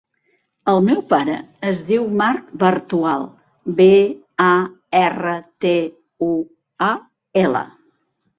El 0.71 0.79
meu 0.85 1.01
pare 1.09 1.33
es 1.71 1.83
diu 1.89 2.07
Marc 2.21 2.47
Bartual: 2.63 3.27
be, 3.81 3.87
a, 4.47 4.49
erra, 5.03 5.35
te, 5.67 5.75
u, 6.31 6.33
a, 6.89 6.91
ela. 7.45 7.65